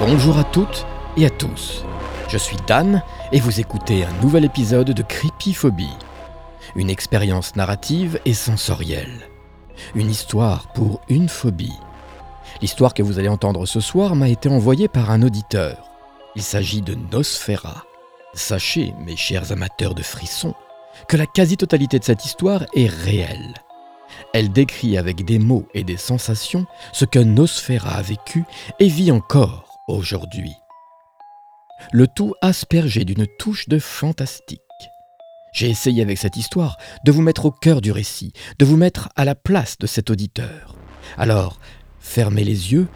Bonjour 0.00 0.38
à 0.38 0.44
toutes 0.44 0.86
et 1.18 1.26
à 1.26 1.30
tous. 1.30 1.84
Je 2.30 2.38
suis 2.38 2.56
Dan 2.66 3.02
et 3.32 3.38
vous 3.38 3.60
écoutez 3.60 4.02
un 4.02 4.22
nouvel 4.22 4.46
épisode 4.46 4.92
de 4.92 5.02
Creepyphobie. 5.02 5.92
Une 6.74 6.88
expérience 6.88 7.54
narrative 7.54 8.18
et 8.24 8.32
sensorielle. 8.32 9.28
Une 9.94 10.08
histoire 10.08 10.72
pour 10.72 11.02
une 11.10 11.28
phobie. 11.28 11.78
L'histoire 12.62 12.94
que 12.94 13.02
vous 13.02 13.18
allez 13.18 13.28
entendre 13.28 13.66
ce 13.66 13.80
soir 13.80 14.16
m'a 14.16 14.30
été 14.30 14.48
envoyée 14.48 14.88
par 14.88 15.10
un 15.10 15.20
auditeur. 15.20 15.90
Il 16.34 16.42
s'agit 16.42 16.80
de 16.80 16.96
Nosfera. 17.12 17.84
Sachez, 18.32 18.94
mes 19.04 19.16
chers 19.16 19.52
amateurs 19.52 19.94
de 19.94 20.02
frissons, 20.02 20.54
que 21.08 21.18
la 21.18 21.26
quasi-totalité 21.26 21.98
de 21.98 22.04
cette 22.04 22.24
histoire 22.24 22.64
est 22.74 22.88
réelle. 22.88 23.52
Elle 24.32 24.50
décrit 24.50 24.96
avec 24.96 25.26
des 25.26 25.38
mots 25.38 25.66
et 25.74 25.84
des 25.84 25.98
sensations 25.98 26.64
ce 26.92 27.04
que 27.04 27.18
Nosfera 27.18 27.96
a 27.96 28.02
vécu 28.02 28.44
et 28.78 28.88
vit 28.88 29.12
encore 29.12 29.69
aujourd'hui. 29.96 30.52
Le 31.92 32.06
tout 32.06 32.34
aspergé 32.42 33.04
d'une 33.04 33.26
touche 33.38 33.68
de 33.68 33.78
fantastique. 33.78 34.60
J'ai 35.52 35.68
essayé 35.68 36.02
avec 36.02 36.18
cette 36.18 36.36
histoire 36.36 36.76
de 37.04 37.12
vous 37.12 37.22
mettre 37.22 37.46
au 37.46 37.50
cœur 37.50 37.80
du 37.80 37.90
récit, 37.90 38.32
de 38.58 38.64
vous 38.64 38.76
mettre 38.76 39.08
à 39.16 39.24
la 39.24 39.34
place 39.34 39.78
de 39.78 39.86
cet 39.86 40.10
auditeur. 40.10 40.76
Alors, 41.16 41.58
fermez 41.98 42.44
les 42.44 42.72
yeux 42.72 42.86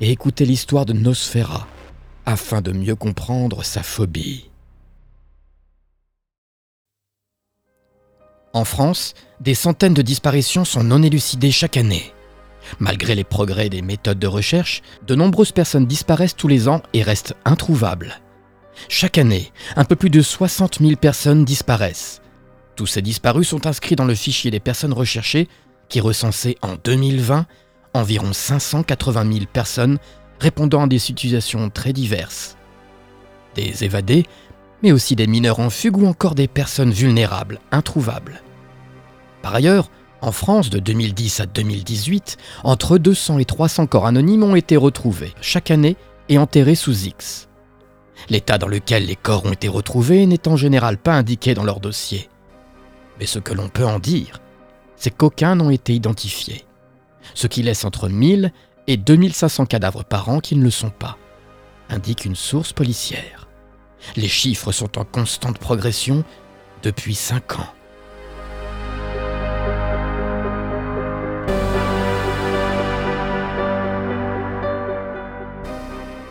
et 0.00 0.10
écoutez 0.10 0.44
l'histoire 0.44 0.86
de 0.86 0.92
Nosfera, 0.92 1.66
afin 2.26 2.60
de 2.60 2.72
mieux 2.72 2.96
comprendre 2.96 3.64
sa 3.64 3.82
phobie. 3.82 4.50
En 8.52 8.64
France, 8.64 9.14
des 9.40 9.54
centaines 9.54 9.94
de 9.94 10.02
disparitions 10.02 10.64
sont 10.64 10.82
non 10.82 11.02
élucidées 11.02 11.50
chaque 11.50 11.76
année. 11.76 12.14
Malgré 12.78 13.14
les 13.14 13.24
progrès 13.24 13.68
des 13.68 13.82
méthodes 13.82 14.18
de 14.18 14.26
recherche, 14.26 14.82
de 15.06 15.14
nombreuses 15.14 15.52
personnes 15.52 15.86
disparaissent 15.86 16.36
tous 16.36 16.48
les 16.48 16.68
ans 16.68 16.82
et 16.92 17.02
restent 17.02 17.34
introuvables. 17.44 18.20
Chaque 18.88 19.18
année, 19.18 19.52
un 19.76 19.84
peu 19.84 19.96
plus 19.96 20.10
de 20.10 20.22
60 20.22 20.78
000 20.80 20.96
personnes 20.96 21.44
disparaissent. 21.44 22.20
Tous 22.74 22.86
ces 22.86 23.02
disparus 23.02 23.48
sont 23.48 23.66
inscrits 23.66 23.96
dans 23.96 24.04
le 24.04 24.14
fichier 24.14 24.50
des 24.50 24.60
personnes 24.60 24.92
recherchées 24.92 25.48
qui 25.88 26.00
recensait 26.00 26.56
en 26.62 26.76
2020 26.82 27.46
environ 27.96 28.32
580 28.32 29.32
000 29.32 29.44
personnes 29.52 29.98
répondant 30.38 30.84
à 30.84 30.86
des 30.86 30.98
situations 30.98 31.70
très 31.70 31.92
diverses. 31.92 32.56
Des 33.54 33.84
évadés, 33.84 34.24
mais 34.82 34.92
aussi 34.92 35.16
des 35.16 35.26
mineurs 35.26 35.60
en 35.60 35.70
fugue 35.70 35.96
ou 35.96 36.06
encore 36.06 36.34
des 36.34 36.48
personnes 36.48 36.90
vulnérables, 36.90 37.58
introuvables. 37.72 38.42
Par 39.42 39.54
ailleurs, 39.54 39.90
en 40.22 40.32
France, 40.32 40.70
de 40.70 40.78
2010 40.78 41.40
à 41.40 41.46
2018, 41.46 42.36
entre 42.64 42.98
200 42.98 43.38
et 43.38 43.44
300 43.44 43.86
corps 43.86 44.06
anonymes 44.06 44.44
ont 44.44 44.56
été 44.56 44.76
retrouvés 44.76 45.34
chaque 45.40 45.70
année 45.70 45.96
et 46.28 46.38
enterrés 46.38 46.74
sous 46.74 47.04
X. 47.04 47.48
L'état 48.30 48.58
dans 48.58 48.68
lequel 48.68 49.06
les 49.06 49.16
corps 49.16 49.44
ont 49.44 49.52
été 49.52 49.68
retrouvés 49.68 50.26
n'est 50.26 50.48
en 50.48 50.56
général 50.56 50.96
pas 50.98 51.14
indiqué 51.14 51.54
dans 51.54 51.64
leur 51.64 51.80
dossier. 51.80 52.28
Mais 53.18 53.26
ce 53.26 53.38
que 53.38 53.52
l'on 53.52 53.68
peut 53.68 53.84
en 53.84 53.98
dire, 53.98 54.40
c'est 54.96 55.14
qu'aucun 55.14 55.54
n'ont 55.54 55.70
été 55.70 55.94
identifiés, 55.94 56.64
ce 57.34 57.46
qui 57.46 57.62
laisse 57.62 57.84
entre 57.84 58.08
1000 58.08 58.52
et 58.86 58.96
2500 58.96 59.66
cadavres 59.66 60.04
par 60.04 60.28
an 60.28 60.40
qui 60.40 60.56
ne 60.56 60.62
le 60.62 60.70
sont 60.70 60.90
pas, 60.90 61.18
indique 61.90 62.24
une 62.24 62.36
source 62.36 62.72
policière. 62.72 63.48
Les 64.16 64.28
chiffres 64.28 64.72
sont 64.72 64.98
en 64.98 65.04
constante 65.04 65.58
progression 65.58 66.24
depuis 66.82 67.14
5 67.14 67.58
ans. 67.58 67.75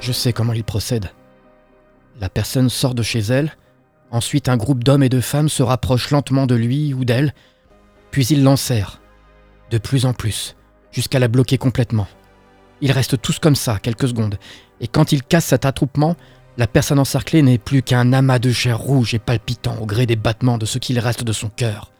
Je 0.06 0.12
sais 0.12 0.34
comment 0.34 0.54
il 0.54 0.64
procède. 0.64 1.10
La 2.22 2.30
personne 2.30 2.70
sort 2.70 2.94
de 2.94 3.02
chez 3.02 3.22
elle, 3.22 3.58
ensuite 4.12 4.50
un 4.50 4.56
groupe 4.56 4.84
d'hommes 4.84 5.02
et 5.02 5.10
de 5.10 5.20
femmes 5.20 5.50
se 5.50 5.64
rapproche 5.64 6.12
lentement 6.12 6.46
de 6.46 6.54
lui 6.54 6.94
ou 6.94 7.06
d'elle, 7.06 7.34
puis 8.12 8.28
ils 8.28 8.44
l'enserrent, 8.44 9.02
de 9.72 9.80
plus 9.80 10.06
en 10.06 10.14
plus, 10.14 10.56
jusqu'à 10.92 11.18
la 11.18 11.28
bloquer 11.28 11.58
complètement. 11.58 12.08
Ils 12.82 12.92
restent 12.92 13.20
tous 13.20 13.40
comme 13.40 13.56
ça, 13.56 13.80
quelques 13.80 14.10
secondes, 14.10 14.38
et 14.80 14.88
quand 14.88 15.12
ils 15.12 15.24
cassent 15.24 15.46
cet 15.46 15.66
attroupement, 15.66 16.16
la 16.58 16.68
personne 16.68 17.00
encerclée 17.00 17.42
n'est 17.42 17.58
plus 17.58 17.82
qu'un 17.82 18.14
amas 18.14 18.38
de 18.38 18.52
chair 18.52 18.78
rouge 18.78 19.16
et 19.16 19.20
palpitant 19.20 19.80
au 19.80 19.88
gré 19.88 20.06
des 20.06 20.16
battements 20.16 20.60
de 20.60 20.68
ce 20.68 20.78
qu'il 20.78 21.00
reste 21.00 21.24
de 21.24 21.34
son 21.34 21.50
cœur. 21.50 21.92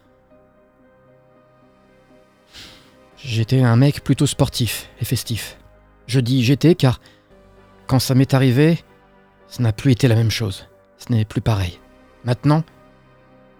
J'étais 3.16 3.62
un 3.62 3.74
mec 3.74 4.04
plutôt 4.04 4.26
sportif 4.26 4.90
et 5.00 5.04
festif. 5.04 5.58
Je 6.06 6.20
dis 6.20 6.44
j'étais 6.44 6.76
car 6.76 7.00
quand 7.86 7.98
ça 7.98 8.14
m'est 8.14 8.34
arrivé, 8.34 8.78
ça 9.48 9.62
n'a 9.62 9.72
plus 9.72 9.92
été 9.92 10.08
la 10.08 10.14
même 10.14 10.30
chose. 10.30 10.66
Ce 10.98 11.12
n'est 11.12 11.24
plus 11.24 11.40
pareil. 11.40 11.78
Maintenant, 12.24 12.64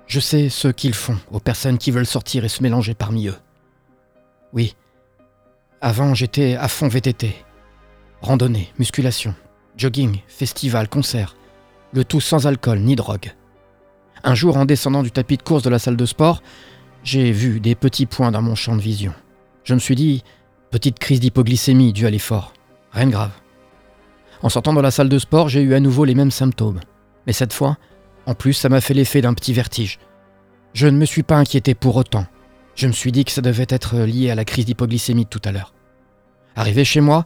je 0.07 0.21
sais 0.21 0.49
ce 0.49 0.69
qu'ils 0.69 0.95
font 0.95 1.19
aux 1.31 1.41
personnes 1.41 1.79
qui 1.79 1.91
veulent 1.91 2.07
sortir 2.07 2.45
et 2.45 2.49
se 2.49 2.63
mélanger 2.63 2.95
parmi 2.95 3.29
eux. 3.29 3.37
Oui, 4.53 4.75
avant 5.81 6.15
j'étais 6.15 6.57
à 6.57 6.69
fond 6.69 6.89
VTT. 6.89 7.35
Randonnée, 8.23 8.73
musculation, 8.79 9.35
jogging, 9.77 10.21
festival, 10.27 10.89
concert. 10.89 11.37
Le 11.93 12.05
tout 12.05 12.21
sans 12.21 12.47
alcool 12.47 12.81
ni 12.81 12.97
drogue. 12.97 13.35
Un 14.25 14.35
jour, 14.35 14.57
en 14.57 14.65
descendant 14.65 15.03
du 15.03 15.11
tapis 15.11 15.37
de 15.37 15.43
course 15.43 15.63
de 15.63 15.71
la 15.71 15.79
salle 15.79 15.97
de 15.97 16.07
sport, 16.07 16.43
j'ai 17.05 17.31
vu 17.31 17.61
des 17.61 17.75
petits 17.75 18.07
points 18.07 18.33
dans 18.33 18.43
mon 18.43 18.55
champ 18.55 18.75
de 18.75 18.81
vision. 18.81 19.15
Je 19.65 19.75
me 19.75 19.79
suis 19.79 19.95
dit, 19.95 20.25
petite 20.71 20.99
crise 20.99 21.21
d'hypoglycémie 21.21 21.93
due 21.93 22.07
à 22.07 22.11
l'effort. 22.11 22.53
Rien 22.91 23.07
de 23.07 23.13
grave. 23.13 23.31
En 24.43 24.49
sortant 24.49 24.75
de 24.75 24.81
la 24.81 24.91
salle 24.91 25.09
de 25.09 25.19
sport, 25.19 25.49
j'ai 25.49 25.63
eu 25.63 25.75
à 25.75 25.81
nouveau 25.81 26.05
les 26.05 26.15
mêmes 26.15 26.31
symptômes. 26.31 26.81
Mais 27.27 27.33
cette 27.33 27.53
fois, 27.53 27.79
en 28.27 28.35
plus, 28.35 28.53
ça 28.53 28.69
m'a 28.69 28.81
fait 28.81 28.95
l'effet 28.95 29.21
d'un 29.21 29.35
petit 29.35 29.53
vertige. 29.53 29.99
Je 30.75 30.87
ne 30.87 30.99
me 30.99 31.07
suis 31.07 31.23
pas 31.23 31.37
inquiété 31.37 31.75
pour 31.75 31.97
autant. 31.97 32.27
Je 32.75 32.87
me 32.87 32.93
suis 32.93 33.13
dit 33.13 33.25
que 33.25 33.33
ça 33.33 33.41
devait 33.41 33.67
être 33.69 33.97
lié 33.97 34.31
à 34.31 34.35
la 34.35 34.45
crise 34.45 34.67
d'hypoglycémie 34.67 35.27
tout 35.27 35.41
à 35.45 35.53
l'heure. 35.53 35.73
Arrivé 36.55 36.85
chez 36.85 37.01
moi, 37.01 37.25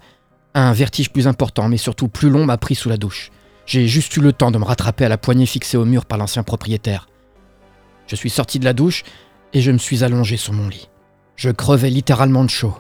un 0.55 0.73
vertige 0.73 1.11
plus 1.11 1.27
important, 1.27 1.69
mais 1.69 1.77
surtout 1.77 2.09
plus 2.09 2.31
long, 2.31 2.45
m'a 2.45 2.59
pris 2.59 2.75
sous 2.75 2.89
la 2.89 2.97
douche. 2.97 3.31
J'ai 3.67 3.87
juste 3.87 4.17
eu 4.17 4.21
le 4.21 4.33
temps 4.33 4.51
de 4.51 4.59
me 4.59 4.65
rattraper 4.65 5.05
à 5.05 5.09
la 5.09 5.19
poignée 5.19 5.47
fixée 5.47 5.77
au 5.77 5.85
mur 5.85 6.07
par 6.07 6.19
l'ancien 6.19 6.43
propriétaire. 6.43 7.09
Je 8.07 8.17
suis 8.17 8.31
sorti 8.31 8.59
de 8.59 8.65
la 8.65 8.73
douche 8.73 9.05
et 9.53 9.61
je 9.61 9.71
me 9.71 9.79
suis 9.79 10.03
allongé 10.05 10.37
sur 10.37 10.53
mon 10.53 10.69
lit. 10.69 10.89
Je 11.37 11.51
crevais 11.51 11.91
littéralement 11.91 12.45
de 12.45 12.51
chaud. 12.51 12.75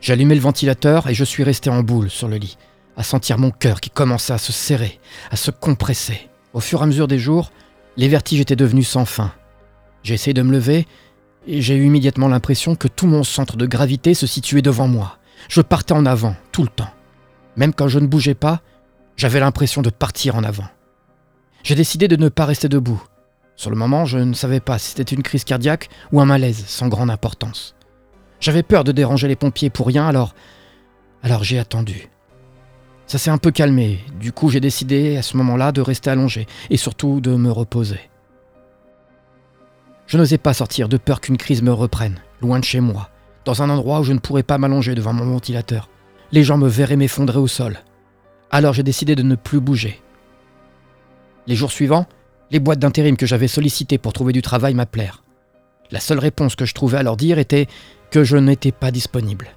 J'allumais 0.00 0.34
le 0.34 0.40
ventilateur 0.40 1.08
et 1.08 1.14
je 1.14 1.24
suis 1.24 1.42
resté 1.42 1.70
en 1.70 1.82
boule 1.82 2.10
sur 2.10 2.28
le 2.28 2.36
lit, 2.36 2.58
à 2.96 3.02
sentir 3.02 3.38
mon 3.38 3.50
cœur 3.50 3.80
qui 3.80 3.90
commençait 3.90 4.32
à 4.32 4.38
se 4.38 4.52
serrer, 4.52 5.00
à 5.30 5.36
se 5.36 5.50
compresser. 5.50 6.28
Au 6.52 6.60
fur 6.60 6.80
et 6.80 6.82
à 6.84 6.86
mesure 6.86 7.08
des 7.08 7.18
jours, 7.18 7.52
les 7.96 8.08
vertiges 8.08 8.40
étaient 8.40 8.56
devenus 8.56 8.88
sans 8.88 9.04
fin. 9.04 9.32
J'ai 10.02 10.14
essayé 10.14 10.34
de 10.34 10.42
me 10.42 10.52
lever 10.52 10.86
et 11.46 11.60
j'ai 11.62 11.76
eu 11.76 11.86
immédiatement 11.86 12.28
l'impression 12.28 12.74
que 12.74 12.88
tout 12.88 13.06
mon 13.06 13.24
centre 13.24 13.56
de 13.56 13.66
gravité 13.66 14.14
se 14.14 14.26
situait 14.26 14.62
devant 14.62 14.88
moi. 14.88 15.18
Je 15.48 15.60
partais 15.60 15.92
en 15.92 16.06
avant, 16.06 16.34
tout 16.52 16.62
le 16.62 16.68
temps. 16.68 16.90
Même 17.56 17.74
quand 17.74 17.88
je 17.88 17.98
ne 17.98 18.06
bougeais 18.06 18.34
pas, 18.34 18.60
j'avais 19.16 19.40
l'impression 19.40 19.82
de 19.82 19.90
partir 19.90 20.36
en 20.36 20.44
avant. 20.44 20.66
J'ai 21.62 21.74
décidé 21.74 22.08
de 22.08 22.16
ne 22.16 22.28
pas 22.28 22.44
rester 22.44 22.68
debout. 22.68 23.02
Sur 23.56 23.70
le 23.70 23.76
moment, 23.76 24.04
je 24.04 24.18
ne 24.18 24.34
savais 24.34 24.60
pas 24.60 24.78
si 24.78 24.90
c'était 24.90 25.14
une 25.14 25.22
crise 25.22 25.44
cardiaque 25.44 25.88
ou 26.12 26.20
un 26.20 26.26
malaise 26.26 26.64
sans 26.66 26.88
grande 26.88 27.10
importance. 27.10 27.74
J'avais 28.40 28.62
peur 28.62 28.84
de 28.84 28.92
déranger 28.92 29.28
les 29.28 29.36
pompiers 29.36 29.70
pour 29.70 29.86
rien, 29.86 30.06
alors... 30.06 30.34
Alors 31.22 31.42
j'ai 31.42 31.58
attendu. 31.58 32.10
Ça 33.06 33.18
s'est 33.18 33.30
un 33.30 33.38
peu 33.38 33.52
calmé, 33.52 34.00
du 34.18 34.32
coup 34.32 34.48
j'ai 34.48 34.60
décidé 34.60 35.16
à 35.16 35.22
ce 35.22 35.36
moment-là 35.36 35.70
de 35.70 35.80
rester 35.80 36.10
allongé 36.10 36.46
et 36.70 36.76
surtout 36.76 37.20
de 37.20 37.36
me 37.36 37.52
reposer. 37.52 38.00
Je 40.06 40.18
n'osais 40.18 40.38
pas 40.38 40.54
sortir 40.54 40.88
de 40.88 40.96
peur 40.96 41.20
qu'une 41.20 41.36
crise 41.36 41.62
me 41.62 41.72
reprenne, 41.72 42.20
loin 42.40 42.58
de 42.58 42.64
chez 42.64 42.80
moi, 42.80 43.10
dans 43.44 43.62
un 43.62 43.70
endroit 43.70 44.00
où 44.00 44.04
je 44.04 44.12
ne 44.12 44.18
pourrais 44.18 44.42
pas 44.42 44.58
m'allonger 44.58 44.94
devant 44.94 45.12
mon 45.12 45.26
ventilateur. 45.26 45.88
Les 46.32 46.42
gens 46.42 46.58
me 46.58 46.68
verraient 46.68 46.96
m'effondrer 46.96 47.38
au 47.38 47.46
sol. 47.46 47.78
Alors 48.50 48.72
j'ai 48.72 48.82
décidé 48.82 49.14
de 49.14 49.22
ne 49.22 49.36
plus 49.36 49.60
bouger. 49.60 50.00
Les 51.46 51.54
jours 51.54 51.70
suivants, 51.70 52.06
les 52.50 52.60
boîtes 52.60 52.80
d'intérim 52.80 53.16
que 53.16 53.26
j'avais 53.26 53.48
sollicitées 53.48 53.98
pour 53.98 54.12
trouver 54.12 54.32
du 54.32 54.42
travail 54.42 54.74
m'appelèrent. 54.74 55.22
La 55.92 56.00
seule 56.00 56.18
réponse 56.18 56.56
que 56.56 56.64
je 56.64 56.74
trouvais 56.74 56.98
à 56.98 57.02
leur 57.04 57.16
dire 57.16 57.38
était 57.38 57.68
que 58.10 58.24
je 58.24 58.36
n'étais 58.36 58.72
pas 58.72 58.90
disponible. 58.90 59.48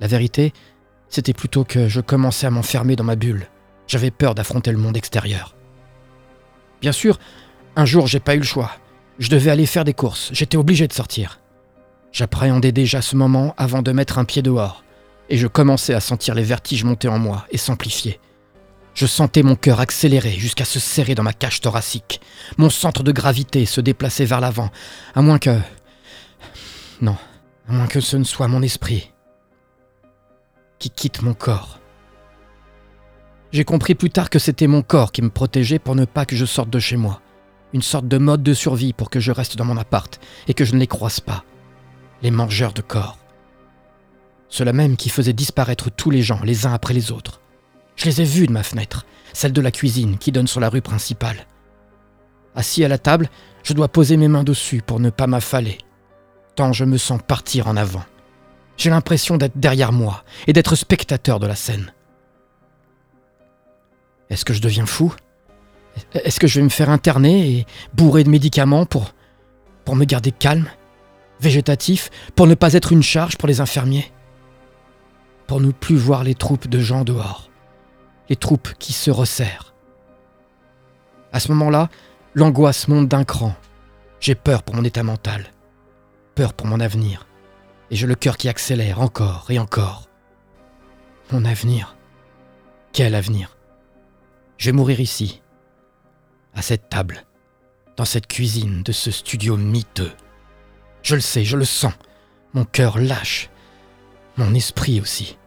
La 0.00 0.06
vérité, 0.06 0.52
c'était 1.10 1.34
plutôt 1.34 1.64
que 1.64 1.88
je 1.88 2.00
commençais 2.00 2.46
à 2.46 2.50
m'enfermer 2.50 2.96
dans 2.96 3.04
ma 3.04 3.16
bulle. 3.16 3.48
J'avais 3.86 4.12
peur 4.12 4.34
d'affronter 4.34 4.70
le 4.70 4.78
monde 4.78 4.96
extérieur. 4.96 5.56
Bien 6.80 6.92
sûr, 6.92 7.18
un 7.76 7.84
jour 7.84 8.06
j'ai 8.06 8.20
pas 8.20 8.36
eu 8.36 8.38
le 8.38 8.44
choix. 8.44 8.70
Je 9.18 9.28
devais 9.28 9.50
aller 9.50 9.66
faire 9.66 9.84
des 9.84 9.92
courses, 9.92 10.30
j'étais 10.32 10.56
obligé 10.56 10.88
de 10.88 10.92
sortir. 10.92 11.40
J'appréhendais 12.12 12.72
déjà 12.72 13.02
ce 13.02 13.16
moment 13.16 13.54
avant 13.58 13.82
de 13.82 13.92
mettre 13.92 14.18
un 14.18 14.24
pied 14.24 14.40
dehors, 14.40 14.82
et 15.28 15.36
je 15.36 15.46
commençais 15.46 15.94
à 15.94 16.00
sentir 16.00 16.34
les 16.34 16.42
vertiges 16.42 16.84
monter 16.84 17.08
en 17.08 17.18
moi 17.18 17.44
et 17.50 17.58
s'amplifier. 17.58 18.18
Je 18.94 19.06
sentais 19.06 19.42
mon 19.42 19.56
cœur 19.56 19.80
accélérer 19.80 20.32
jusqu'à 20.32 20.64
se 20.64 20.80
serrer 20.80 21.14
dans 21.14 21.22
ma 21.22 21.32
cage 21.32 21.60
thoracique. 21.60 22.20
Mon 22.56 22.70
centre 22.70 23.02
de 23.02 23.12
gravité 23.12 23.66
se 23.66 23.80
déplaçait 23.80 24.24
vers 24.24 24.40
l'avant, 24.40 24.70
à 25.14 25.22
moins 25.22 25.38
que... 25.38 25.56
Non, 27.00 27.16
à 27.68 27.72
moins 27.72 27.86
que 27.86 28.00
ce 28.00 28.16
ne 28.16 28.24
soit 28.24 28.48
mon 28.48 28.62
esprit 28.62 29.12
qui 30.80 30.90
quitte 30.90 31.22
mon 31.22 31.34
corps. 31.34 31.78
J'ai 33.52 33.64
compris 33.64 33.94
plus 33.94 34.10
tard 34.10 34.30
que 34.30 34.38
c'était 34.38 34.66
mon 34.66 34.82
corps 34.82 35.12
qui 35.12 35.22
me 35.22 35.30
protégeait 35.30 35.78
pour 35.78 35.94
ne 35.94 36.04
pas 36.04 36.24
que 36.24 36.34
je 36.34 36.46
sorte 36.46 36.70
de 36.70 36.78
chez 36.80 36.96
moi. 36.96 37.20
Une 37.72 37.82
sorte 37.82 38.08
de 38.08 38.18
mode 38.18 38.42
de 38.42 38.54
survie 38.54 38.92
pour 38.92 39.10
que 39.10 39.20
je 39.20 39.30
reste 39.30 39.56
dans 39.56 39.64
mon 39.64 39.76
appart 39.76 40.18
et 40.48 40.54
que 40.54 40.64
je 40.64 40.74
ne 40.74 40.80
les 40.80 40.86
croise 40.88 41.20
pas. 41.20 41.44
Les 42.22 42.30
mangeurs 42.30 42.72
de 42.72 42.80
corps. 42.80 43.18
Ceux-là 44.48 44.72
même 44.72 44.96
qui 44.96 45.10
faisaient 45.10 45.32
disparaître 45.32 45.90
tous 45.90 46.10
les 46.10 46.22
gens 46.22 46.40
les 46.42 46.66
uns 46.66 46.72
après 46.72 46.94
les 46.94 47.12
autres. 47.12 47.40
Je 47.94 48.06
les 48.06 48.22
ai 48.22 48.24
vus 48.24 48.46
de 48.46 48.52
ma 48.52 48.62
fenêtre, 48.62 49.04
celle 49.32 49.52
de 49.52 49.60
la 49.60 49.70
cuisine 49.70 50.18
qui 50.18 50.32
donne 50.32 50.48
sur 50.48 50.60
la 50.60 50.70
rue 50.70 50.82
principale. 50.82 51.46
Assis 52.56 52.84
à 52.84 52.88
la 52.88 52.98
table, 52.98 53.28
je 53.62 53.74
dois 53.74 53.88
poser 53.88 54.16
mes 54.16 54.28
mains 54.28 54.44
dessus 54.44 54.82
pour 54.84 54.98
ne 54.98 55.10
pas 55.10 55.26
m'affaler. 55.26 55.78
Tant 56.56 56.72
je 56.72 56.84
me 56.84 56.96
sens 56.98 57.20
partir 57.26 57.68
en 57.68 57.76
avant. 57.76 58.04
J'ai 58.80 58.88
l'impression 58.88 59.36
d'être 59.36 59.58
derrière 59.58 59.92
moi 59.92 60.24
et 60.46 60.54
d'être 60.54 60.74
spectateur 60.74 61.38
de 61.38 61.46
la 61.46 61.54
scène. 61.54 61.92
Est-ce 64.30 64.46
que 64.46 64.54
je 64.54 64.62
deviens 64.62 64.86
fou? 64.86 65.14
Est-ce 66.14 66.40
que 66.40 66.46
je 66.46 66.60
vais 66.60 66.64
me 66.64 66.70
faire 66.70 66.88
interner 66.88 67.50
et 67.50 67.66
bourrer 67.92 68.24
de 68.24 68.30
médicaments 68.30 68.86
pour, 68.86 69.12
pour 69.84 69.96
me 69.96 70.06
garder 70.06 70.32
calme, 70.32 70.70
végétatif, 71.40 72.08
pour 72.34 72.46
ne 72.46 72.54
pas 72.54 72.72
être 72.72 72.92
une 72.92 73.02
charge 73.02 73.36
pour 73.36 73.48
les 73.48 73.60
infirmiers? 73.60 74.10
Pour 75.46 75.60
ne 75.60 75.72
plus 75.72 75.96
voir 75.96 76.24
les 76.24 76.34
troupes 76.34 76.66
de 76.66 76.80
gens 76.80 77.04
dehors, 77.04 77.50
les 78.30 78.36
troupes 78.36 78.72
qui 78.78 78.94
se 78.94 79.10
resserrent. 79.10 79.74
À 81.34 81.40
ce 81.40 81.48
moment-là, 81.52 81.90
l'angoisse 82.32 82.88
monte 82.88 83.08
d'un 83.08 83.24
cran. 83.24 83.54
J'ai 84.20 84.34
peur 84.34 84.62
pour 84.62 84.74
mon 84.74 84.84
état 84.84 85.02
mental, 85.02 85.52
peur 86.34 86.54
pour 86.54 86.66
mon 86.66 86.80
avenir, 86.80 87.26
et 87.90 87.96
j'ai 87.96 88.06
le 88.06 88.14
cœur 88.14 88.36
qui 88.36 88.48
accélère 88.48 89.00
encore 89.00 89.46
et 89.50 89.58
encore. 89.58 90.08
Mon 91.32 91.44
avenir 91.44 91.96
Quel 92.92 93.14
avenir? 93.14 93.56
Je 94.58 94.66
vais 94.66 94.76
mourir 94.76 95.00
ici, 95.00 95.42
à 96.54 96.62
cette 96.62 96.88
table, 96.88 97.24
dans 97.96 98.04
cette 98.04 98.26
cuisine 98.26 98.82
de 98.82 98.92
ce 98.92 99.10
studio 99.10 99.56
miteux. 99.56 100.12
Je 101.02 101.14
le 101.14 101.20
sais, 101.20 101.44
je 101.44 101.56
le 101.56 101.64
sens. 101.64 101.94
Mon 102.52 102.64
cœur 102.64 102.98
lâche. 102.98 103.48
Mon 104.36 104.54
esprit 104.54 105.00
aussi. 105.00 105.38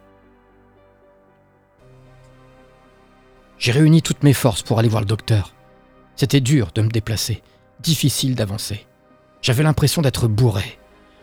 J'ai 3.58 3.72
réuni 3.72 4.02
toutes 4.02 4.22
mes 4.22 4.32
forces 4.32 4.62
pour 4.62 4.78
aller 4.78 4.88
voir 4.88 5.02
le 5.02 5.06
docteur. 5.06 5.54
C'était 6.16 6.40
dur 6.40 6.70
de 6.74 6.82
me 6.82 6.88
déplacer, 6.88 7.42
difficile 7.80 8.34
d'avancer. 8.34 8.86
J'avais 9.42 9.62
l'impression 9.62 10.02
d'être 10.02 10.28
bourré. 10.28 10.78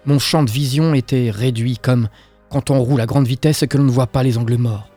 Mon 0.05 0.19
champ 0.19 0.43
de 0.43 0.51
vision 0.51 0.93
était 0.93 1.29
réduit 1.29 1.77
comme 1.77 2.09
quand 2.49 2.69
on 2.69 2.81
roule 2.81 3.01
à 3.01 3.05
grande 3.05 3.27
vitesse 3.27 3.63
et 3.63 3.67
que 3.67 3.77
l'on 3.77 3.83
ne 3.83 3.91
voit 3.91 4.07
pas 4.07 4.23
les 4.23 4.37
angles 4.37 4.57
morts. 4.57 4.89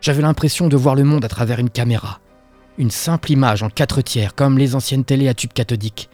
J'avais 0.00 0.22
l'impression 0.22 0.68
de 0.68 0.76
voir 0.76 0.94
le 0.94 1.04
monde 1.04 1.24
à 1.24 1.28
travers 1.28 1.58
une 1.58 1.70
caméra 1.70 2.20
une 2.80 2.90
simple 2.90 3.30
image 3.30 3.62
en 3.62 3.68
quatre 3.68 4.00
tiers, 4.00 4.34
comme 4.34 4.56
les 4.56 4.74
anciennes 4.74 5.04
télés 5.04 5.28
à 5.28 5.34
tube 5.34 5.52
cathodique. 5.52 6.08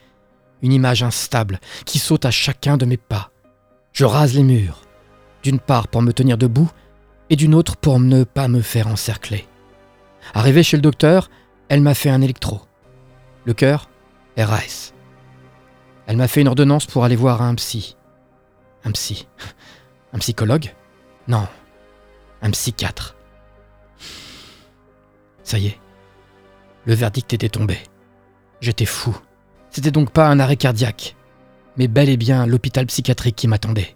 Une 0.62 0.72
image 0.72 1.04
instable 1.04 1.60
qui 1.84 2.00
saute 2.00 2.24
à 2.24 2.32
chacun 2.32 2.76
de 2.76 2.84
mes 2.84 2.96
pas. 2.96 3.30
Je 3.92 4.04
rase 4.04 4.34
les 4.34 4.42
murs, 4.42 4.82
d'une 5.44 5.60
part 5.60 5.86
pour 5.86 6.02
me 6.02 6.12
tenir 6.12 6.36
debout, 6.36 6.68
et 7.30 7.36
d'une 7.36 7.54
autre 7.54 7.76
pour 7.76 8.00
ne 8.00 8.24
pas 8.24 8.48
me 8.48 8.62
faire 8.62 8.88
encercler. 8.88 9.46
Arrivé 10.34 10.64
chez 10.64 10.76
le 10.76 10.82
docteur, 10.82 11.30
elle 11.68 11.82
m'a 11.82 11.94
fait 11.94 12.10
un 12.10 12.20
électro. 12.20 12.60
Le 13.44 13.54
cœur, 13.54 13.88
RAS. 14.36 14.92
Elle 16.08 16.16
m'a 16.16 16.28
fait 16.28 16.40
une 16.40 16.48
ordonnance 16.48 16.86
pour 16.86 17.04
aller 17.04 17.16
voir 17.16 17.42
un 17.42 17.54
psy. 17.54 17.96
Un 18.86 18.92
psy. 18.92 19.26
Un 20.12 20.18
psychologue? 20.20 20.72
Non. 21.26 21.48
Un 22.40 22.50
psychiatre. 22.52 23.16
Ça 25.42 25.58
y 25.58 25.66
est. 25.66 25.80
Le 26.84 26.94
verdict 26.94 27.32
était 27.32 27.48
tombé. 27.48 27.78
J'étais 28.60 28.84
fou. 28.84 29.18
C'était 29.70 29.90
donc 29.90 30.12
pas 30.12 30.28
un 30.28 30.38
arrêt 30.38 30.56
cardiaque, 30.56 31.16
mais 31.76 31.88
bel 31.88 32.08
et 32.08 32.16
bien 32.16 32.46
l'hôpital 32.46 32.86
psychiatrique 32.86 33.34
qui 33.34 33.48
m'attendait. 33.48 33.92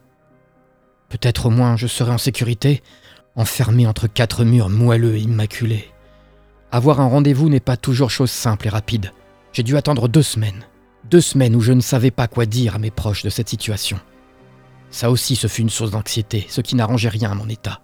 Peut-être 1.08 1.46
au 1.46 1.50
moins 1.50 1.76
je 1.76 1.86
serais 1.86 2.12
en 2.12 2.18
sécurité, 2.18 2.82
enfermé 3.36 3.86
entre 3.86 4.08
quatre 4.08 4.44
murs 4.44 4.70
moelleux 4.70 5.14
et 5.14 5.20
immaculés. 5.20 5.88
Avoir 6.72 7.00
un 7.00 7.06
rendez-vous 7.06 7.48
n'est 7.48 7.60
pas 7.60 7.76
toujours 7.76 8.10
chose 8.10 8.32
simple 8.32 8.66
et 8.66 8.70
rapide. 8.70 9.12
J'ai 9.52 9.62
dû 9.62 9.76
attendre 9.76 10.08
deux 10.08 10.24
semaines. 10.24 10.66
Deux 11.04 11.20
semaines 11.20 11.54
où 11.54 11.60
je 11.60 11.72
ne 11.72 11.80
savais 11.80 12.10
pas 12.10 12.26
quoi 12.26 12.44
dire 12.44 12.74
à 12.74 12.78
mes 12.80 12.90
proches 12.90 13.22
de 13.22 13.30
cette 13.30 13.48
situation. 13.48 14.00
Ça 14.90 15.10
aussi, 15.10 15.36
ce 15.36 15.46
fut 15.46 15.62
une 15.62 15.70
source 15.70 15.90
d'anxiété, 15.90 16.46
ce 16.48 16.60
qui 16.60 16.74
n'arrangeait 16.74 17.08
rien 17.08 17.30
à 17.30 17.34
mon 17.34 17.48
état. 17.48 17.80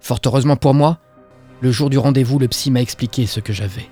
Fort 0.00 0.20
heureusement 0.24 0.56
pour 0.56 0.74
moi, 0.74 0.98
le 1.60 1.72
jour 1.72 1.90
du 1.90 1.98
rendez-vous, 1.98 2.38
le 2.38 2.48
psy 2.48 2.70
m'a 2.70 2.80
expliqué 2.80 3.26
ce 3.26 3.40
que 3.40 3.52
j'avais. 3.52 3.88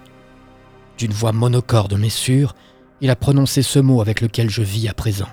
D'une 0.96 1.12
voix 1.12 1.32
monocorde 1.32 1.96
mais 1.98 2.08
sûre, 2.08 2.54
il 3.00 3.10
a 3.10 3.16
prononcé 3.16 3.62
ce 3.62 3.78
mot 3.78 4.00
avec 4.00 4.20
lequel 4.20 4.50
je 4.50 4.62
vis 4.62 4.88
à 4.88 4.94
présent. 4.94 5.28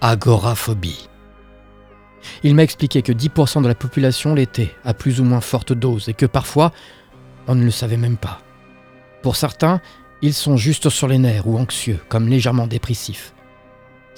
Agoraphobie. 0.00 1.08
Il 2.42 2.54
m'a 2.54 2.62
expliqué 2.62 3.02
que 3.02 3.12
10% 3.12 3.62
de 3.62 3.68
la 3.68 3.74
population 3.74 4.34
l'était, 4.34 4.74
à 4.84 4.94
plus 4.94 5.20
ou 5.20 5.24
moins 5.24 5.40
forte 5.40 5.72
dose, 5.72 6.08
et 6.08 6.14
que 6.14 6.26
parfois, 6.26 6.72
on 7.46 7.54
ne 7.54 7.64
le 7.64 7.70
savait 7.70 7.96
même 7.96 8.16
pas. 8.16 8.40
Pour 9.22 9.36
certains, 9.36 9.80
ils 10.22 10.34
sont 10.34 10.56
juste 10.56 10.88
sur 10.88 11.08
les 11.08 11.18
nerfs 11.18 11.46
ou 11.46 11.58
anxieux, 11.58 12.00
comme 12.08 12.28
légèrement 12.28 12.66
dépressifs. 12.66 13.34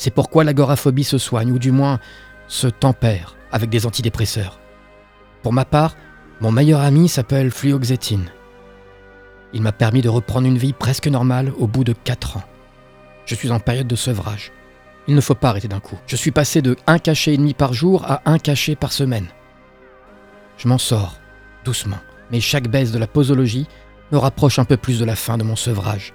C'est 0.00 0.14
pourquoi 0.14 0.44
l'agoraphobie 0.44 1.04
se 1.04 1.18
soigne, 1.18 1.52
ou 1.52 1.58
du 1.58 1.72
moins 1.72 2.00
se 2.48 2.68
tempère, 2.68 3.36
avec 3.52 3.68
des 3.68 3.84
antidépresseurs. 3.84 4.58
Pour 5.42 5.52
ma 5.52 5.66
part, 5.66 5.94
mon 6.40 6.50
meilleur 6.50 6.80
ami 6.80 7.06
s'appelle 7.06 7.50
fluoxétine. 7.50 8.30
Il 9.52 9.60
m'a 9.60 9.72
permis 9.72 10.00
de 10.00 10.08
reprendre 10.08 10.46
une 10.46 10.56
vie 10.56 10.72
presque 10.72 11.06
normale 11.06 11.52
au 11.58 11.66
bout 11.66 11.84
de 11.84 11.92
4 11.92 12.38
ans. 12.38 12.44
Je 13.26 13.34
suis 13.34 13.50
en 13.50 13.60
période 13.60 13.88
de 13.88 13.94
sevrage. 13.94 14.52
Il 15.06 15.14
ne 15.14 15.20
faut 15.20 15.34
pas 15.34 15.50
arrêter 15.50 15.68
d'un 15.68 15.80
coup. 15.80 15.98
Je 16.06 16.16
suis 16.16 16.30
passé 16.30 16.62
de 16.62 16.78
un 16.86 16.98
cachet 16.98 17.34
et 17.34 17.36
demi 17.36 17.52
par 17.52 17.74
jour 17.74 18.06
à 18.06 18.22
un 18.24 18.38
cachet 18.38 18.76
par 18.76 18.92
semaine. 18.92 19.26
Je 20.56 20.66
m'en 20.66 20.78
sors, 20.78 21.20
doucement, 21.62 22.00
mais 22.32 22.40
chaque 22.40 22.68
baisse 22.68 22.90
de 22.90 22.98
la 22.98 23.06
posologie 23.06 23.68
me 24.12 24.16
rapproche 24.16 24.58
un 24.58 24.64
peu 24.64 24.78
plus 24.78 24.98
de 24.98 25.04
la 25.04 25.14
fin 25.14 25.36
de 25.36 25.44
mon 25.44 25.56
sevrage, 25.56 26.14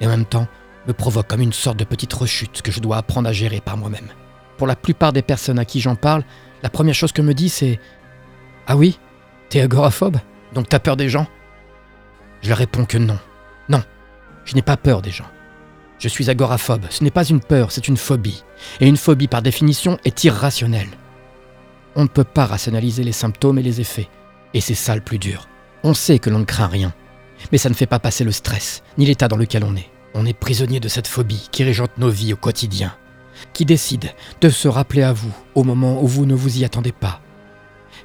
et 0.00 0.06
en 0.06 0.10
même 0.10 0.24
temps 0.24 0.46
me 0.86 0.92
provoque 0.92 1.28
comme 1.28 1.40
une 1.40 1.52
sorte 1.52 1.78
de 1.78 1.84
petite 1.84 2.12
rechute 2.12 2.62
que 2.62 2.72
je 2.72 2.80
dois 2.80 2.98
apprendre 2.98 3.28
à 3.28 3.32
gérer 3.32 3.60
par 3.60 3.76
moi-même. 3.76 4.08
Pour 4.56 4.66
la 4.66 4.76
plupart 4.76 5.12
des 5.12 5.22
personnes 5.22 5.58
à 5.58 5.64
qui 5.64 5.80
j'en 5.80 5.96
parle, 5.96 6.24
la 6.62 6.70
première 6.70 6.94
chose 6.94 7.12
que 7.12 7.22
me 7.22 7.34
dit 7.34 7.48
c'est 7.48 7.80
Ah 8.66 8.76
oui? 8.76 8.98
T'es 9.48 9.60
agoraphobe? 9.60 10.18
Donc 10.54 10.68
t'as 10.68 10.78
peur 10.78 10.96
des 10.96 11.08
gens? 11.08 11.26
Je 12.42 12.48
leur 12.48 12.58
réponds 12.58 12.84
que 12.84 12.98
non. 12.98 13.18
Non, 13.68 13.82
je 14.44 14.54
n'ai 14.54 14.62
pas 14.62 14.76
peur 14.76 15.02
des 15.02 15.10
gens. 15.10 15.26
Je 15.98 16.08
suis 16.08 16.28
agoraphobe. 16.28 16.86
Ce 16.90 17.02
n'est 17.02 17.10
pas 17.10 17.24
une 17.24 17.40
peur, 17.40 17.70
c'est 17.72 17.88
une 17.88 17.96
phobie. 17.96 18.44
Et 18.80 18.86
une 18.86 18.96
phobie, 18.96 19.28
par 19.28 19.42
définition, 19.42 19.98
est 20.04 20.24
irrationnelle. 20.24 20.90
On 21.96 22.02
ne 22.02 22.08
peut 22.08 22.24
pas 22.24 22.44
rationaliser 22.44 23.04
les 23.04 23.12
symptômes 23.12 23.58
et 23.58 23.62
les 23.62 23.80
effets. 23.80 24.08
Et 24.52 24.60
c'est 24.60 24.74
ça 24.74 24.94
le 24.94 25.00
plus 25.00 25.18
dur. 25.18 25.48
On 25.82 25.94
sait 25.94 26.18
que 26.18 26.30
l'on 26.30 26.40
ne 26.40 26.44
craint 26.44 26.66
rien. 26.66 26.92
Mais 27.52 27.58
ça 27.58 27.68
ne 27.68 27.74
fait 27.74 27.86
pas 27.86 27.98
passer 27.98 28.24
le 28.24 28.32
stress, 28.32 28.82
ni 28.98 29.06
l'état 29.06 29.28
dans 29.28 29.36
lequel 29.36 29.64
on 29.64 29.76
est. 29.76 29.90
On 30.14 30.26
est 30.26 30.32
prisonnier 30.32 30.80
de 30.80 30.88
cette 30.88 31.08
phobie 31.08 31.48
qui 31.50 31.64
régente 31.64 31.98
nos 31.98 32.08
vies 32.08 32.32
au 32.32 32.36
quotidien, 32.36 32.94
qui 33.52 33.64
décide 33.64 34.12
de 34.40 34.48
se 34.48 34.68
rappeler 34.68 35.02
à 35.02 35.12
vous 35.12 35.34
au 35.54 35.64
moment 35.64 36.02
où 36.02 36.06
vous 36.06 36.24
ne 36.24 36.34
vous 36.34 36.58
y 36.58 36.64
attendez 36.64 36.92
pas, 36.92 37.20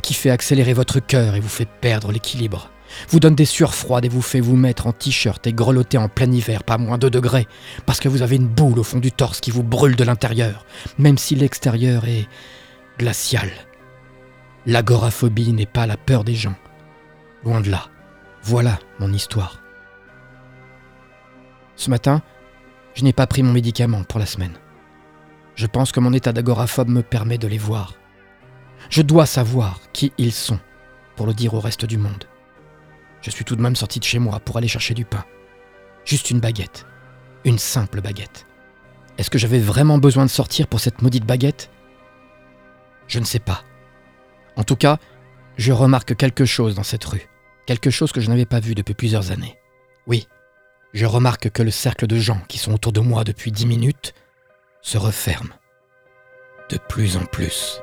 qui 0.01 0.13
fait 0.13 0.31
accélérer 0.31 0.73
votre 0.73 0.99
cœur 0.99 1.35
et 1.35 1.39
vous 1.39 1.49
fait 1.49 1.67
perdre 1.81 2.11
l'équilibre, 2.11 2.71
vous 3.09 3.19
donne 3.19 3.35
des 3.35 3.45
sueurs 3.45 3.75
froides 3.75 4.05
et 4.05 4.09
vous 4.09 4.23
fait 4.23 4.39
vous 4.39 4.55
mettre 4.55 4.87
en 4.87 4.91
t-shirt 4.91 5.45
et 5.45 5.53
grelotter 5.53 5.99
en 5.99 6.09
plein 6.09 6.31
hiver, 6.31 6.63
pas 6.63 6.79
moins 6.79 6.97
2 6.97 7.11
degrés, 7.11 7.47
parce 7.85 7.99
que 7.99 8.09
vous 8.09 8.23
avez 8.23 8.37
une 8.37 8.47
boule 8.47 8.79
au 8.79 8.83
fond 8.83 8.99
du 8.99 9.11
torse 9.11 9.39
qui 9.39 9.51
vous 9.51 9.63
brûle 9.63 9.95
de 9.95 10.03
l'intérieur, 10.03 10.65
même 10.97 11.19
si 11.19 11.35
l'extérieur 11.35 12.05
est 12.05 12.27
glacial. 12.97 13.49
L'agoraphobie 14.65 15.53
n'est 15.53 15.65
pas 15.67 15.85
la 15.85 15.97
peur 15.97 16.23
des 16.23 16.35
gens. 16.35 16.55
Loin 17.43 17.61
de 17.61 17.69
là. 17.69 17.85
Voilà 18.43 18.79
mon 18.99 19.13
histoire. 19.13 19.61
Ce 21.79 21.89
matin, 21.89 22.21
je 22.93 23.05
n'ai 23.05 23.13
pas 23.13 23.25
pris 23.25 23.41
mon 23.41 23.53
médicament 23.53 24.03
pour 24.03 24.19
la 24.19 24.25
semaine. 24.25 24.57
Je 25.55 25.65
pense 25.65 25.93
que 25.93 26.01
mon 26.01 26.11
état 26.11 26.33
d'agoraphobe 26.33 26.89
me 26.89 27.01
permet 27.01 27.37
de 27.37 27.47
les 27.47 27.57
voir. 27.57 27.93
Je 28.89 29.01
dois 29.01 29.25
savoir 29.25 29.79
qui 29.93 30.11
ils 30.17 30.33
sont 30.33 30.59
pour 31.15 31.25
le 31.25 31.33
dire 31.33 31.53
au 31.53 31.61
reste 31.61 31.85
du 31.85 31.97
monde. 31.97 32.25
Je 33.21 33.29
suis 33.31 33.45
tout 33.45 33.55
de 33.55 33.61
même 33.61 33.77
sorti 33.77 33.99
de 33.99 34.03
chez 34.03 34.19
moi 34.19 34.41
pour 34.41 34.57
aller 34.57 34.67
chercher 34.67 34.93
du 34.93 35.05
pain. 35.05 35.23
Juste 36.03 36.31
une 36.31 36.41
baguette. 36.41 36.85
Une 37.45 37.57
simple 37.59 38.01
baguette. 38.01 38.45
Est-ce 39.17 39.29
que 39.29 39.37
j'avais 39.37 39.59
vraiment 39.59 39.99
besoin 39.99 40.25
de 40.25 40.29
sortir 40.29 40.67
pour 40.67 40.81
cette 40.81 41.01
maudite 41.01 41.25
baguette? 41.25 41.69
Je 43.07 43.19
ne 43.19 43.25
sais 43.25 43.39
pas. 43.39 43.63
En 44.57 44.65
tout 44.65 44.75
cas, 44.75 44.97
je 45.55 45.71
remarque 45.71 46.17
quelque 46.17 46.43
chose 46.43 46.75
dans 46.75 46.83
cette 46.83 47.05
rue. 47.05 47.29
Quelque 47.65 47.89
chose 47.89 48.11
que 48.11 48.19
je 48.19 48.27
n'avais 48.27 48.45
pas 48.45 48.59
vu 48.59 48.75
depuis 48.75 48.95
plusieurs 48.95 49.31
années. 49.31 49.55
Oui, 50.07 50.27
je 50.93 51.05
remarque 51.05 51.49
que 51.49 51.63
le 51.63 51.71
cercle 51.71 52.07
de 52.07 52.17
gens 52.17 52.41
qui 52.47 52.57
sont 52.57 52.73
autour 52.73 52.91
de 52.91 52.99
moi 52.99 53.23
depuis 53.23 53.51
dix 53.51 53.65
minutes 53.65 54.13
se 54.81 54.97
referme. 54.97 55.53
De 56.69 56.77
plus 56.77 57.17
en 57.17 57.25
plus. 57.25 57.81